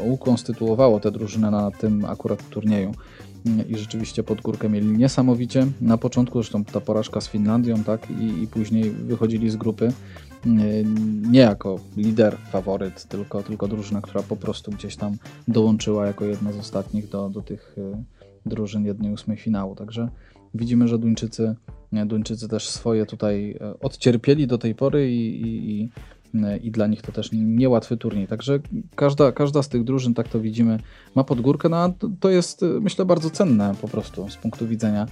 ukonstytuowało 0.08 1.00
tę 1.00 1.12
drużynę 1.12 1.52
na 1.52 1.72
tym 1.72 2.06
akurat 2.06 2.44
turnieju 2.60 2.92
i 3.70 3.78
rzeczywiście 3.78 4.24
pod 4.24 4.42
górkę 4.42 4.70
mieli 4.70 4.88
niesamowicie. 4.88 5.68
Na 5.82 5.98
początku 5.98 6.42
zresztą 6.42 6.64
ta 6.64 6.82
porażka 6.82 7.22
z 7.22 7.28
Finlandią, 7.28 7.84
tak, 7.84 8.08
i, 8.10 8.44
i 8.44 8.48
później 8.48 8.92
wychodzili 8.92 9.50
z 9.50 9.56
grupy 9.56 9.94
nie 11.32 11.40
jako 11.40 11.80
lider, 11.98 12.38
faworyt, 12.52 13.06
tylko, 13.06 13.44
tylko 13.44 13.68
drużyna, 13.68 14.02
która 14.02 14.24
po 14.24 14.36
prostu 14.36 14.72
gdzieś 14.72 14.96
tam 14.96 15.18
dołączyła 15.48 16.08
jako 16.08 16.26
jedna 16.26 16.52
z 16.52 16.58
ostatnich 16.58 17.10
do, 17.10 17.30
do 17.30 17.42
tych 17.42 17.76
y, 17.78 18.04
drużyn 18.46 18.86
jednej 18.86 19.14
ósmej 19.14 19.38
finału. 19.38 19.76
Także 19.76 20.10
widzimy, 20.54 20.88
że 20.88 21.00
Duńczycy, 21.00 21.56
Duńczycy 22.06 22.48
też 22.48 22.70
swoje 22.70 23.06
tutaj 23.06 23.58
e, 23.62 23.80
odcierpieli 23.80 24.48
do 24.48 24.58
tej 24.58 24.76
pory 24.76 25.12
i, 25.12 25.42
i, 25.42 25.72
i 25.72 25.90
i 26.62 26.72
dla 26.72 26.88
nich 26.88 27.02
to 27.02 27.12
też 27.12 27.30
niełatwy 27.34 27.98
turniej. 27.98 28.28
Także 28.28 28.60
każda, 28.96 29.32
każda 29.32 29.64
z 29.64 29.70
tych 29.70 29.84
drużyn, 29.84 30.14
tak 30.14 30.28
to 30.28 30.40
widzimy, 30.40 30.80
ma 31.16 31.24
podgórkę, 31.24 31.70
no 31.70 31.78
a 31.78 31.94
to 32.20 32.30
jest 32.30 32.66
myślę 32.82 33.06
bardzo 33.06 33.30
cenne 33.30 33.76
po 33.82 33.88
prostu 33.88 34.30
z 34.30 34.38
punktu 34.38 34.68
widzenia 34.68 35.06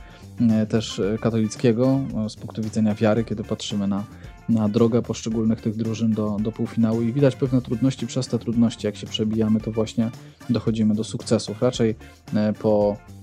e, 0.52 0.66
też 0.66 1.02
katolickiego, 1.22 2.00
z 2.30 2.36
punktu 2.36 2.62
widzenia 2.62 2.96
wiary, 2.96 3.24
kiedy 3.24 3.44
patrzymy 3.44 3.88
na, 3.88 4.04
na 4.50 4.70
drogę 4.70 5.02
poszczególnych 5.02 5.62
tych 5.62 5.76
drużyn 5.76 6.12
do, 6.12 6.38
do 6.40 6.52
półfinału 6.52 7.02
i 7.02 7.14
widać 7.14 7.36
pewne 7.36 7.62
trudności. 7.62 8.08
Przez 8.08 8.28
te 8.28 8.40
trudności, 8.40 8.88
jak 8.88 8.96
się 8.96 9.08
przebijamy, 9.08 9.60
to 9.60 9.72
właśnie 9.72 10.12
dochodzimy 10.50 10.96
do 10.96 11.04
sukcesów. 11.04 11.62
Raczej 11.62 11.96
e, 12.34 12.54
po, 12.54 12.98
e, 12.98 13.17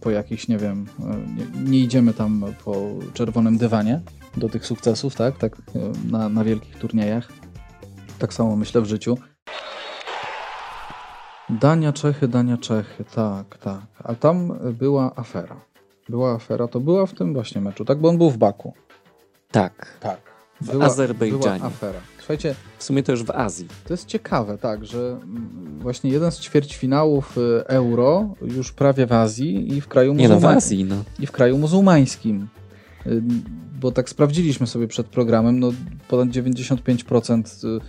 po 0.00 0.10
jakichś, 0.10 0.48
nie 0.48 0.58
wiem, 0.58 0.86
nie, 1.36 1.70
nie 1.70 1.78
idziemy 1.78 2.14
tam 2.14 2.44
po 2.64 2.76
czerwonym 3.14 3.58
dywanie, 3.58 4.00
do 4.36 4.48
tych 4.48 4.66
sukcesów, 4.66 5.14
tak? 5.14 5.38
tak 5.38 5.56
e, 5.56 6.10
na, 6.10 6.28
na 6.28 6.44
wielkich 6.44 6.78
turniejach. 6.78 7.28
Tak 8.18 8.34
samo 8.34 8.56
myślę 8.56 8.80
w 8.80 8.86
życiu. 8.86 9.18
Dania, 11.50 11.92
Czechy, 11.92 12.28
Dania, 12.28 12.56
Czechy, 12.56 13.04
tak, 13.04 13.58
tak. 13.58 13.86
A 14.04 14.14
tam 14.14 14.58
była 14.72 15.16
afera. 15.16 15.60
Była 16.08 16.34
afera, 16.34 16.68
to 16.68 16.80
była 16.80 17.06
w 17.06 17.14
tym 17.14 17.34
właśnie 17.34 17.60
meczu, 17.60 17.84
tak? 17.84 17.98
Bo 17.98 18.08
on 18.08 18.18
był 18.18 18.30
w 18.30 18.36
Baku. 18.36 18.74
Tak. 19.50 19.98
Tak. 20.00 20.20
W 20.60 20.82
Azerbejdżanie. 20.82 21.58
Była 21.58 21.70
afera. 21.70 22.00
Słuchajcie. 22.24 22.54
W 22.78 22.84
sumie 22.84 23.02
to 23.02 23.12
już 23.12 23.24
w 23.24 23.30
Azji. 23.30 23.68
To 23.84 23.94
jest 23.94 24.06
ciekawe, 24.06 24.58
tak, 24.58 24.84
że 24.84 24.98
mm, 24.98 25.78
właśnie 25.80 26.10
jeden 26.10 26.32
z 26.32 26.40
ćwierćfinałów 26.40 27.38
y, 27.38 27.66
euro 27.66 28.34
już 28.42 28.72
prawie 28.72 29.06
w 29.06 29.12
Azji 29.12 29.76
i 29.76 29.80
w 29.80 29.88
kraju 29.88 30.14
muzułmańskim. 30.14 30.78
Nie 30.78 30.84
no, 30.84 30.94
w 30.94 30.96
Azji, 30.96 31.04
no. 31.18 31.24
I 31.24 31.26
w 31.26 31.32
kraju 31.32 31.58
muzułmańskim 31.58 32.48
bo 33.80 33.92
tak 33.92 34.08
sprawdziliśmy 34.08 34.66
sobie 34.66 34.88
przed 34.88 35.06
programem, 35.06 35.60
no 35.60 35.72
ponad 36.08 36.28
95% 36.28 37.66
y, 37.66 37.80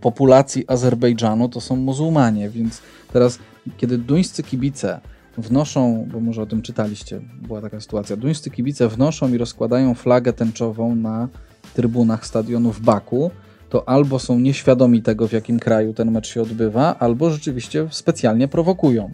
populacji 0.00 0.64
Azerbejdżanu 0.66 1.48
to 1.48 1.60
są 1.60 1.76
muzułmanie, 1.76 2.50
więc 2.50 2.82
teraz, 3.12 3.38
kiedy 3.76 3.98
duńscy 3.98 4.42
kibice 4.42 5.00
wnoszą, 5.36 6.08
bo 6.12 6.20
może 6.20 6.42
o 6.42 6.46
tym 6.46 6.62
czytaliście, 6.62 7.20
była 7.42 7.60
taka 7.60 7.80
sytuacja, 7.80 8.16
duńscy 8.16 8.50
kibice 8.50 8.88
wnoszą 8.88 9.34
i 9.34 9.38
rozkładają 9.38 9.94
flagę 9.94 10.32
tęczową 10.32 10.94
na 10.94 11.28
trybunach 11.74 12.26
stadionu 12.26 12.72
w 12.72 12.80
Baku, 12.80 13.30
to 13.68 13.88
albo 13.88 14.18
są 14.18 14.38
nieświadomi 14.38 15.02
tego, 15.02 15.28
w 15.28 15.32
jakim 15.32 15.58
kraju 15.58 15.94
ten 15.94 16.10
mecz 16.10 16.28
się 16.28 16.42
odbywa, 16.42 16.98
albo 16.98 17.30
rzeczywiście 17.30 17.86
specjalnie 17.90 18.48
prowokują 18.48 19.10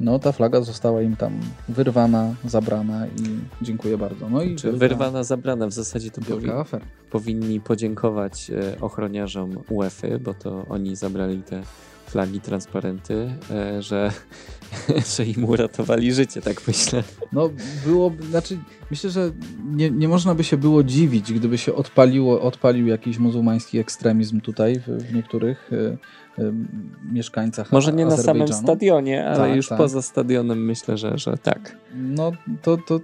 no 0.00 0.18
ta 0.18 0.32
flaga 0.32 0.60
została 0.60 1.02
im 1.02 1.16
tam 1.16 1.40
wyrwana, 1.68 2.34
zabrana 2.44 3.06
i 3.06 3.64
dziękuję 3.64 3.98
bardzo. 3.98 4.28
No 4.28 4.42
i 4.42 4.56
Czy 4.56 4.66
wielka, 4.66 4.78
wyrwana, 4.78 5.24
zabrana, 5.24 5.66
w 5.66 5.72
zasadzie 5.72 6.10
to 6.10 6.20
powi 6.20 6.50
afera. 6.50 6.86
powinni 7.10 7.60
podziękować 7.60 8.50
e, 8.50 8.80
ochroniarzom 8.80 9.58
UEFA, 9.70 10.18
bo 10.20 10.34
to 10.34 10.66
oni 10.68 10.96
zabrali 10.96 11.42
te 11.42 11.62
flagi, 12.06 12.40
transparenty, 12.40 13.30
e, 13.50 13.82
że, 13.82 14.12
że 15.16 15.24
im 15.24 15.44
uratowali 15.44 16.12
życie, 16.12 16.42
tak 16.42 16.62
myślę. 16.68 17.02
No 17.32 17.50
było, 17.86 18.12
znaczy 18.30 18.58
myślę, 18.90 19.10
że 19.10 19.30
nie, 19.64 19.90
nie 19.90 20.08
można 20.08 20.34
by 20.34 20.44
się 20.44 20.56
było 20.56 20.82
dziwić, 20.82 21.32
gdyby 21.32 21.58
się 21.58 21.74
odpaliło, 21.74 22.40
odpalił 22.40 22.86
jakiś 22.86 23.18
muzułmański 23.18 23.78
ekstremizm 23.78 24.40
tutaj 24.40 24.80
w, 24.80 24.86
w 24.86 25.14
niektórych 25.14 25.70
e, 25.72 25.96
mieszkańcach 27.12 27.72
Może 27.72 27.92
nie 27.92 28.06
na 28.06 28.16
samym 28.16 28.48
stadionie, 28.48 29.26
ale 29.26 29.36
tak, 29.36 29.56
już 29.56 29.68
tak. 29.68 29.78
poza 29.78 30.02
stadionem 30.02 30.64
myślę, 30.64 30.98
że, 30.98 31.18
że 31.18 31.38
tak. 31.38 31.76
No 31.94 32.32
to, 32.62 32.76
to 32.76 33.00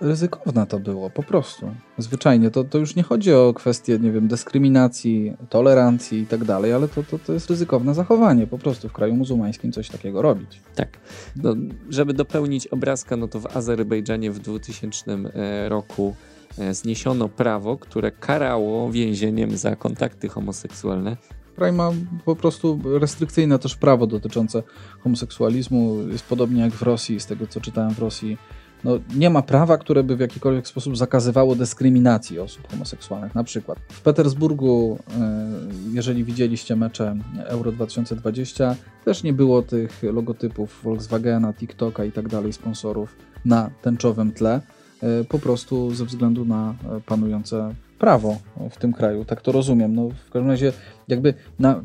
ryzykowne 0.00 0.66
to 0.66 0.78
było, 0.78 1.10
po 1.10 1.22
prostu. 1.22 1.70
Zwyczajnie. 1.98 2.50
To, 2.50 2.64
to 2.64 2.78
już 2.78 2.96
nie 2.96 3.02
chodzi 3.02 3.32
o 3.32 3.54
kwestię, 3.54 3.98
nie 3.98 4.12
wiem, 4.12 4.28
dyskryminacji, 4.28 5.36
tolerancji 5.48 6.18
i 6.18 6.26
tak 6.26 6.44
dalej, 6.44 6.72
ale 6.72 6.88
to, 6.88 7.02
to, 7.02 7.18
to 7.18 7.32
jest 7.32 7.50
ryzykowne 7.50 7.94
zachowanie 7.94 8.46
po 8.46 8.58
prostu 8.58 8.88
w 8.88 8.92
kraju 8.92 9.14
muzułmańskim 9.16 9.72
coś 9.72 9.88
takiego 9.88 10.22
robić. 10.22 10.60
Tak. 10.74 10.88
No, 11.36 11.54
żeby 11.90 12.14
dopełnić 12.14 12.66
obrazka, 12.66 13.16
no 13.16 13.28
to 13.28 13.40
w 13.40 13.56
Azerbejdżanie 13.56 14.30
w 14.30 14.38
2000 14.38 15.12
e, 15.12 15.68
roku 15.68 16.14
e, 16.58 16.74
zniesiono 16.74 17.28
prawo, 17.28 17.76
które 17.76 18.10
karało 18.10 18.92
więzieniem 18.92 19.56
za 19.56 19.76
kontakty 19.76 20.28
homoseksualne 20.28 21.16
kraj 21.56 21.72
ma 21.72 21.90
po 22.24 22.36
prostu 22.36 22.80
restrykcyjne 22.84 23.58
też 23.58 23.76
prawo 23.76 24.06
dotyczące 24.06 24.62
homoseksualizmu. 25.00 26.08
Jest 26.12 26.24
podobnie 26.24 26.62
jak 26.62 26.72
w 26.72 26.82
Rosji, 26.82 27.20
z 27.20 27.26
tego 27.26 27.46
co 27.46 27.60
czytałem 27.60 27.94
w 27.94 27.98
Rosji. 27.98 28.38
No, 28.84 28.98
nie 29.16 29.30
ma 29.30 29.42
prawa, 29.42 29.78
które 29.78 30.02
by 30.02 30.16
w 30.16 30.20
jakikolwiek 30.20 30.68
sposób 30.68 30.96
zakazywało 30.96 31.54
dyskryminacji 31.54 32.38
osób 32.38 32.70
homoseksualnych. 32.70 33.34
Na 33.34 33.44
przykład 33.44 33.78
w 33.88 34.00
Petersburgu, 34.00 34.98
e, 35.20 35.48
jeżeli 35.92 36.24
widzieliście 36.24 36.76
mecze 36.76 37.16
Euro 37.44 37.72
2020, 37.72 38.76
też 39.04 39.22
nie 39.22 39.32
było 39.32 39.62
tych 39.62 40.02
logotypów 40.02 40.80
Volkswagena, 40.82 41.52
TikToka 41.52 42.04
i 42.04 42.12
tak 42.12 42.28
dalej, 42.28 42.52
sponsorów 42.52 43.16
na 43.44 43.70
tęczowym 43.82 44.32
tle, 44.32 44.60
e, 45.02 45.24
po 45.24 45.38
prostu 45.38 45.94
ze 45.94 46.04
względu 46.04 46.44
na 46.44 46.74
panujące 47.06 47.74
prawo 47.98 48.36
w 48.70 48.76
tym 48.76 48.92
kraju, 48.92 49.24
tak 49.24 49.40
to 49.40 49.52
rozumiem. 49.52 49.94
No, 49.94 50.08
w 50.08 50.30
każdym 50.30 50.50
razie 50.50 50.72
jakby 51.08 51.34
na 51.58 51.80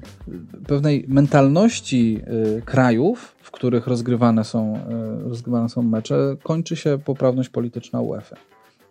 pewnej 0.68 1.06
mentalności 1.08 2.22
y, 2.58 2.62
krajów, 2.62 3.36
w 3.42 3.52
których 3.52 3.88
rozgrywane 3.88 4.44
są, 4.44 4.80
y, 5.26 5.30
rozgrywane 5.30 5.70
są 5.70 5.82
mecze, 5.82 6.36
kończy 6.44 6.76
się 6.76 6.98
poprawność 7.06 7.50
polityczna 7.50 8.02
UEFA. 8.02 8.36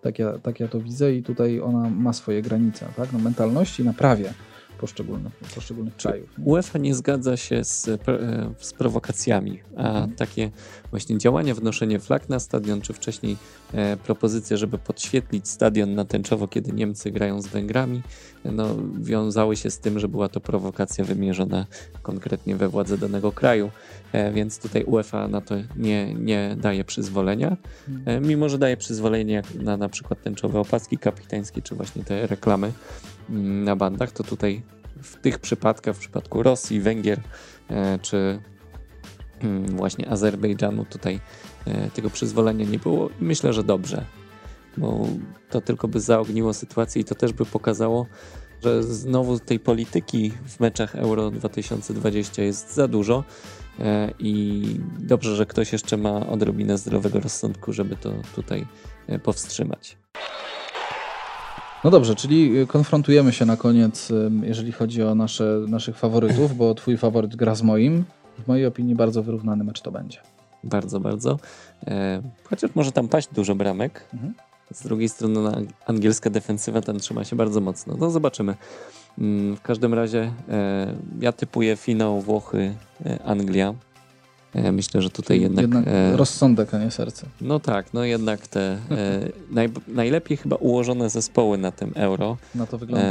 Tak 0.03 0.19
ja, 0.19 0.39
tak 0.39 0.61
ja 0.61 0.69
to 0.69 0.81
widzę 0.81 1.15
i 1.15 1.23
tutaj 1.23 1.61
ona 1.61 1.91
ma 1.91 2.13
swoje 2.13 2.43
granice. 2.43 2.87
Tak? 2.97 3.13
No, 3.13 3.19
mentalności 3.19 3.85
na 3.85 3.93
prawie 3.93 4.33
poszczególnych, 4.79 5.33
poszczególnych 5.55 5.97
krajów. 5.97 6.29
UEFA 6.45 6.79
nie 6.79 6.95
zgadza 6.95 7.37
się 7.37 7.65
z, 7.65 7.85
z 8.59 8.73
prowokacjami, 8.73 9.61
a 9.77 9.89
Mhm. 9.89 10.15
takie 10.17 10.51
właśnie 10.91 11.19
działania, 11.19 11.55
wnoszenie 11.55 12.01
flag 12.01 12.29
na 12.29 12.39
stadion, 12.39 12.81
czy 12.81 12.93
wcześniej 12.93 13.37
e, 13.73 13.97
propozycje, 13.97 14.57
żeby 14.57 14.79
podświetlić 14.79 15.49
stadion 15.49 15.95
na 15.95 16.05
tęczowo, 16.05 16.49
kiedy 16.49 16.73
Niemcy 16.73 17.11
grają 17.11 17.43
z 17.43 17.47
Węgrami, 17.47 18.03
no, 18.45 18.77
wiązały 19.01 19.57
się 19.57 19.71
z 19.71 19.79
tym, 19.79 19.99
że 19.99 20.09
była 20.09 20.29
to 20.29 20.41
prowokacja 20.41 21.05
wymierzona 21.05 21.67
konkretnie 22.03 22.57
we 22.57 22.69
władze 22.69 22.99
danego 22.99 23.33
kraju, 23.33 23.71
e, 24.13 24.33
więc 24.33 24.59
tutaj 24.59 24.85
UEFA 24.85 25.29
na 25.29 25.41
to 25.41 25.55
nie, 25.77 26.15
nie 26.15 26.57
daje 26.61 26.85
przyzwolenia, 26.85 27.57
e, 28.05 28.21
mimo 28.21 28.49
że 28.49 28.59
daje 28.59 28.77
przyzwolenie 28.77 29.43
na 29.55 29.77
na 29.77 29.89
przykład 29.89 30.23
tęczowe 30.23 30.61
opaski 30.61 30.99
kapitańskie, 30.99 31.63
czy 31.63 31.75
właśnie 31.75 32.05
te 32.05 32.27
reklamy 32.27 32.73
na 33.65 33.77
bandach, 33.77 34.13
to 34.13 34.25
tutaj 34.25 34.63
w 35.03 35.17
tych 35.17 35.39
przypadkach, 35.39 35.97
w 35.97 35.99
przypadku 35.99 36.43
Rosji, 36.43 36.81
Węgier 36.81 37.21
e, 37.71 37.99
czy 37.99 38.41
mm, 39.41 39.77
właśnie 39.77 40.09
Azerbejdżanu, 40.11 40.85
tutaj 40.85 41.21
e, 41.67 41.91
tego 41.91 42.11
przyzwolenia 42.11 42.65
nie 42.65 42.79
było. 42.79 43.11
Myślę, 43.21 43.53
że 43.53 43.65
dobrze, 43.65 44.05
bo 44.77 45.07
to 45.51 45.61
tylko 45.61 45.89
by 45.89 46.01
zaogniło 46.01 46.55
sytuację 46.55 47.03
i 47.03 47.05
to 47.05 47.15
też 47.15 47.33
by 47.33 47.45
pokazało, 47.45 48.07
że 48.63 48.83
znowu 48.83 49.39
tej 49.39 49.61
polityki 49.61 50.33
w 50.47 50.61
meczach 50.61 50.97
Euro 50.97 51.31
2020 51.31 52.43
jest 52.43 52.75
za 52.75 52.89
dużo 52.89 53.25
e, 53.79 54.13
i 54.19 54.63
dobrze, 54.99 55.37
że 55.37 55.47
ktoś 55.47 55.73
jeszcze 55.73 55.97
ma 55.97 56.27
odrobinę 56.27 56.79
zdrowego 56.79 57.21
rozsądku, 57.21 57.73
żeby 57.73 57.97
to 57.97 58.13
tutaj 58.35 58.67
powstrzymać. 59.23 59.97
No 61.85 61.91
dobrze, 61.91 62.15
czyli 62.15 62.59
y, 62.59 62.67
konfrontujemy 62.67 63.33
się 63.33 63.45
na 63.47 63.57
koniec, 63.57 64.13
jeżeli 64.43 64.73
chodzi 64.73 65.03
o 65.03 65.15
nasze, 65.15 65.61
naszych 65.69 65.97
faworytów, 65.97 66.57
bo 66.57 66.75
twój 66.75 66.97
faworyt 66.97 67.37
gra 67.37 67.55
z 67.55 67.63
moim. 67.63 68.05
W 68.45 68.49
mojej 68.49 68.67
opinii 68.67 68.95
bardzo 68.95 69.23
wyrównany 69.23 69.65
mecz 69.65 69.81
to 69.81 69.91
będzie. 69.91 70.19
Bardzo, 70.65 71.01
bardzo. 71.01 71.39
E, 71.87 72.23
chociaż 72.45 72.71
może 72.75 72.93
tam 72.93 73.09
paść 73.09 73.29
dużo 73.35 73.55
bramek. 73.55 74.05
Mhm. 74.15 74.35
Z 74.73 74.83
drugiej 74.83 75.09
strony 75.09 75.41
no, 75.41 75.53
angielska 75.87 76.31
defensywa 76.31 76.81
tam 76.81 76.99
trzyma 76.99 77.25
się 77.25 77.37
bardzo 77.37 77.61
mocno. 77.61 77.95
No 77.99 78.11
zobaczymy. 78.11 78.55
Mm, 79.19 79.57
W 79.57 79.63
każdym 79.63 79.95
razie 79.95 80.33
e, 80.49 80.95
ja 81.21 81.33
typuję 81.33 81.77
finał 81.77 82.21
Włochy-Anglia. 82.21 83.75
E, 84.55 84.73
myślę, 84.73 85.03
że 85.03 85.11
tutaj 85.11 85.41
jednak... 85.41 85.67
e, 85.87 86.17
rozsądek, 86.17 86.75
a 86.75 86.79
nie 86.79 86.91
serce. 86.91 87.27
no 87.41 87.61
tak, 87.61 87.95
no 87.95 88.05
jednak 88.05 88.47
te 88.49 88.61
e, 88.61 88.79
naj, 89.51 89.69
najlepiej 89.89 90.37
chyba 90.37 90.57
ułożone 90.57 91.11
zespoły 91.11 91.59
na 91.59 91.73
tym 91.73 91.93
euro 91.95 92.37
Na 92.55 92.67
to 92.67 92.79
wygląda. 92.79 93.07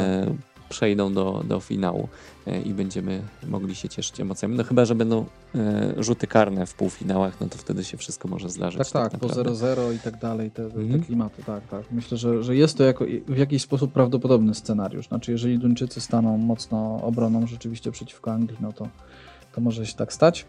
przejdą 0.69 1.13
do, 1.13 1.43
do 1.47 1.59
finału 1.59 2.07
i 2.65 2.73
będziemy 2.73 3.21
mogli 3.47 3.75
się 3.75 3.89
cieszyć 3.89 4.19
emocjami. 4.19 4.55
No 4.57 4.63
chyba, 4.63 4.85
że 4.85 4.95
będą 4.95 5.25
rzuty 5.97 6.27
karne 6.27 6.65
w 6.65 6.73
półfinałach, 6.73 7.41
no 7.41 7.47
to 7.47 7.57
wtedy 7.57 7.83
się 7.83 7.97
wszystko 7.97 8.27
może 8.27 8.49
zdarzyć. 8.49 8.91
tak, 8.91 9.11
tak, 9.11 9.19
po 9.19 9.27
naprawdę. 9.27 9.51
0-0 9.51 9.95
i 9.95 9.99
tak 9.99 10.19
dalej, 10.19 10.51
te, 10.51 10.69
te, 10.69 10.79
Mhm. 10.79 11.03
klimaty, 11.03 11.43
tak, 11.43 11.67
tak. 11.67 11.81
Myślę, 11.91 12.17
że, 12.17 12.43
że 12.43 12.55
jest 12.55 12.77
to 12.77 12.83
jako, 12.83 13.05
w 13.27 13.37
jakiś 13.37 13.61
sposób 13.61 13.91
prawdopodobny 13.93 14.55
scenariusz. 14.55 15.07
Znaczy, 15.07 15.31
jeżeli 15.31 15.59
Duńczycy 15.59 16.01
staną 16.01 16.37
mocno 16.37 16.99
obroną 17.03 17.47
rzeczywiście 17.47 17.91
przeciwko 17.91 18.31
Anglii, 18.31 18.57
no 18.61 18.73
to, 18.73 18.87
to 19.55 19.61
może 19.61 19.85
się 19.85 19.93
tak 19.95 20.13
stać. 20.13 20.45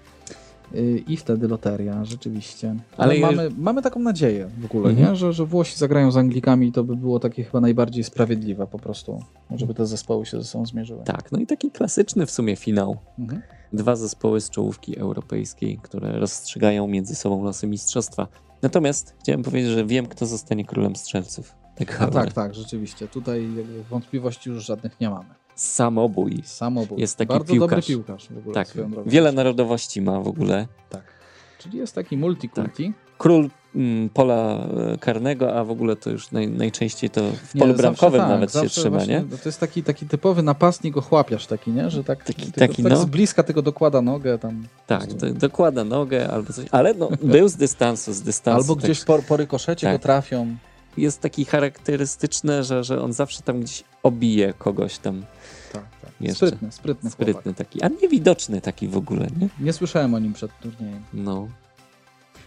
Yy, 0.72 0.98
I 0.98 1.16
wtedy 1.16 1.48
loteria, 1.48 2.04
rzeczywiście. 2.04 2.76
Ale, 2.96 3.12
Ale 3.12 3.20
mamy, 3.20 3.50
mamy 3.58 3.82
taką 3.82 4.00
nadzieję 4.00 4.50
w 4.60 4.64
ogóle, 4.64 4.90
Mhm. 4.90 5.08
nie? 5.08 5.16
Że, 5.16 5.32
że 5.32 5.44
Włosi 5.46 5.76
zagrają 5.78 6.10
z 6.10 6.16
Anglikami 6.16 6.66
i 6.68 6.72
to 6.72 6.84
by 6.84 6.96
było 6.96 7.20
takie 7.20 7.44
chyba 7.44 7.60
najbardziej 7.60 8.04
sprawiedliwe 8.04 8.66
po 8.66 8.78
prostu, 8.78 9.20
żeby 9.56 9.74
te 9.74 9.86
zespoły 9.86 10.26
się 10.26 10.38
ze 10.38 10.44
sobą 10.44 10.66
zmierzyły. 10.66 11.02
Tak, 11.04 11.32
no 11.32 11.38
i 11.38 11.46
taki 11.46 11.70
klasyczny 11.70 12.26
w 12.26 12.30
sumie 12.30 12.56
finał. 12.56 12.96
Mhm. 13.18 13.42
Dwa 13.72 13.96
zespoły 13.96 14.40
z 14.40 14.50
czołówki 14.50 14.98
europejskiej, 14.98 15.78
które 15.82 16.18
rozstrzygają 16.18 16.86
między 16.86 17.14
sobą 17.14 17.44
losy 17.44 17.66
mistrzostwa. 17.66 18.28
Natomiast 18.62 19.14
chciałem 19.20 19.42
powiedzieć, 19.42 19.70
że 19.72 19.84
wiem, 19.86 20.06
kto 20.06 20.26
zostanie 20.26 20.64
królem 20.64 20.96
strzelców. 20.96 21.54
Tak, 21.76 22.02
A 22.02 22.06
tak, 22.06 22.32
tak, 22.32 22.54
rzeczywiście. 22.54 23.08
Tutaj 23.08 23.48
wątpliwości 23.90 24.50
już 24.50 24.64
żadnych 24.66 25.00
nie 25.00 25.10
mamy. 25.10 25.28
Samobój. 25.58 26.42
Samobój. 26.44 27.00
Jest 27.00 27.16
taki 27.16 27.28
Bardzo 27.28 27.52
piłkarz. 27.52 27.70
dobry 27.70 27.82
piłkarz 27.82 28.28
w 28.30 28.38
ogóle. 28.38 28.54
Tak, 28.54 28.68
wiele 29.06 29.32
narodowości 29.32 30.02
ma 30.02 30.20
w 30.20 30.28
ogóle. 30.28 30.66
Tak. 30.90 31.02
Czyli 31.58 31.78
jest 31.78 31.94
taki 31.94 32.16
multikulti. 32.16 32.92
Król 33.18 33.50
mm, 33.74 34.08
pola 34.08 34.66
e, 34.92 34.98
karnego, 34.98 35.54
a 35.58 35.64
w 35.64 35.70
ogóle 35.70 35.96
to 35.96 36.10
już 36.10 36.30
naj, 36.32 36.48
najczęściej 36.48 37.10
to 37.10 37.20
w 37.30 37.54
Nie, 37.54 37.60
polu 37.60 37.74
bramkowym 37.74 38.20
tak, 38.20 38.28
nawet 38.30 38.52
się 38.52 38.68
trzyma, 38.68 38.90
właśnie, 38.98 39.14
nie? 39.30 39.36
To 39.38 39.48
jest 39.48 39.60
taki, 39.60 39.82
taki 39.82 40.06
typowy 40.06 40.42
napastnik, 40.42 40.96
ochłapiarz 40.96 41.46
taki, 41.46 41.70
nie? 41.70 41.90
Że 41.90 42.04
tak, 42.04 42.24
Taki- 42.24 42.42
tylko, 42.42 42.60
taki, 42.60 42.82
tak 42.82 42.92
no. 42.92 42.96
z 42.98 43.04
bliska 43.04 43.42
tego 43.42 43.62
dokłada 43.62 44.02
nogę 44.02 44.38
tam. 44.38 44.66
Tak, 44.86 45.12
to, 45.12 45.26
dokłada 45.30 45.84
nogę 45.84 46.30
albo 46.30 46.52
coś, 46.52 46.66
ale 46.70 46.94
no, 46.94 47.08
był 47.22 47.48
z 47.48 47.56
dystansu, 47.56 48.12
z 48.12 48.22
dystansu. 48.22 48.60
Albo 48.60 48.74
tak. 48.74 48.84
gdzieś 48.84 49.04
po, 49.04 49.18
po 49.22 49.36
rykoszecie 49.36 49.86
Tak. 49.86 49.96
go 49.96 50.02
trafią. 50.02 50.56
Jest 50.98 51.20
taki 51.20 51.44
charakterystyczny, 51.44 52.64
że, 52.64 52.84
że 52.84 53.02
on 53.02 53.12
zawsze 53.12 53.42
tam 53.42 53.60
gdzieś 53.60 53.84
obije 54.02 54.52
kogoś 54.58 54.98
tam 54.98 55.24
Tak, 55.72 55.82
tak. 56.02 56.10
Jeszcze. 56.20 56.46
Sprytny, 56.46 56.72
sprytny, 56.72 57.10
sprytny. 57.10 57.32
sprytny 57.32 57.54
taki, 57.54 57.82
a 57.82 57.88
niewidoczny 57.88 58.60
taki 58.60 58.88
w 58.88 58.96
ogóle, 58.96 59.26
nie? 59.40 59.48
Nie 59.60 59.72
słyszałem 59.72 60.14
o 60.14 60.18
nim 60.18 60.32
przed 60.32 60.50
turniejem. 60.60 61.02
No, 61.14 61.48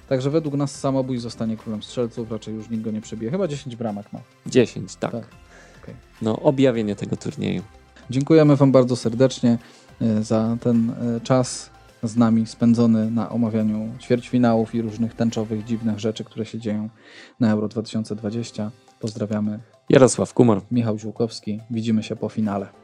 Także 0.10 0.30
według 0.30 0.56
nas 0.56 0.80
samobój 0.80 1.18
zostanie 1.18 1.58
królem 1.58 1.84
strzelców, 1.84 2.32
raczej 2.32 2.54
już 2.56 2.70
nikt 2.70 2.84
go 2.84 2.92
nie 2.92 3.02
przebije. 3.02 3.32
Chyba 3.32 3.48
10 3.48 3.76
bramek 3.76 4.14
ma. 4.14 4.20
10, 4.46 4.96
tak. 4.96 5.12
Tak. 5.12 5.24
Okej. 5.84 5.96
No, 6.22 6.40
objawienie 6.40 6.96
tego 6.96 7.18
turnieju. 7.18 7.62
Dziękujemy 8.10 8.56
Wam 8.56 8.72
bardzo 8.72 8.96
serdecznie 8.96 9.58
e, 10.02 10.24
za 10.24 10.58
ten 10.62 10.90
e, 10.90 11.20
czas 11.22 11.70
z 12.04 12.18
nami 12.18 12.48
spędzony 12.48 13.12
na 13.12 13.30
omawianiu 13.30 13.90
ćwierćfinałów 14.00 14.76
i 14.76 14.82
różnych 14.82 15.14
tęczowych, 15.14 15.64
dziwnych 15.64 16.00
rzeczy, 16.00 16.24
które 16.24 16.46
się 16.46 16.60
dzieją 16.60 16.90
na 17.40 17.52
Euro 17.52 17.68
2020. 17.68 18.72
Pozdrawiamy. 19.00 19.60
Jarosław 19.90 20.34
Kumor. 20.34 20.62
Michał 20.72 21.00
Ziółkowski. 21.00 21.60
Widzimy 21.72 22.04
się 22.04 22.16
po 22.16 22.30
finale. 22.30 22.81